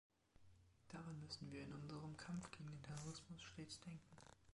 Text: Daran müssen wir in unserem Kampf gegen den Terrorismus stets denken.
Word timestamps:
Daran 0.89 1.19
müssen 1.19 1.51
wir 1.51 1.61
in 1.61 1.73
unserem 1.73 2.17
Kampf 2.17 2.49
gegen 2.49 2.65
den 2.71 2.81
Terrorismus 2.81 3.39
stets 3.43 3.79
denken. 3.81 4.15